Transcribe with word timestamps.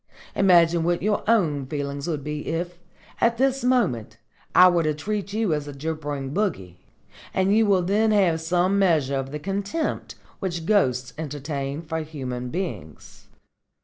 Imagine 0.35 0.83
what 0.83 1.03
your 1.03 1.23
own 1.29 1.67
feelings 1.67 2.07
would 2.07 2.23
be 2.23 2.47
if, 2.47 2.79
at 3.21 3.37
this 3.37 3.63
moment, 3.63 4.17
I 4.55 4.67
were 4.67 4.81
to 4.81 4.95
treat 4.95 5.31
you 5.31 5.53
as 5.53 5.67
a 5.67 5.73
gibbering 5.73 6.33
bogey, 6.33 6.79
and 7.35 7.55
you 7.55 7.67
will 7.67 7.83
then 7.83 8.09
have 8.09 8.41
some 8.41 8.79
measure 8.79 9.17
of 9.17 9.29
the 9.31 9.37
contempt 9.37 10.15
which 10.39 10.65
ghosts 10.65 11.13
entertain 11.19 11.83
for 11.83 11.99
human 12.01 12.49
beings." 12.49 13.27